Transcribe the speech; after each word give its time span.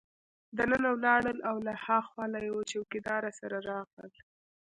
دننه 0.57 0.89
ولاړل 0.93 1.37
او 1.49 1.55
له 1.65 1.73
هاخوا 1.85 2.25
له 2.33 2.39
یوه 2.49 2.63
چوکیدار 2.71 3.23
سره 3.39 3.57
راغلل. 3.69 4.13